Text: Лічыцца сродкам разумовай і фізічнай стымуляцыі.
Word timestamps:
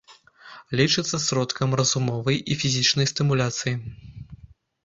Лічыцца 0.79 1.19
сродкам 1.25 1.77
разумовай 1.81 2.37
і 2.51 2.57
фізічнай 2.63 3.11
стымуляцыі. 3.13 3.75